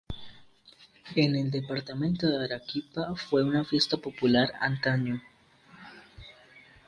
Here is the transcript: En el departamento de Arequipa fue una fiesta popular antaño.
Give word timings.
En 1.15 1.35
el 1.35 1.51
departamento 1.51 2.25
de 2.25 2.45
Arequipa 2.45 3.13
fue 3.15 3.43
una 3.43 3.63
fiesta 3.63 3.97
popular 3.97 4.51
antaño. 4.59 5.21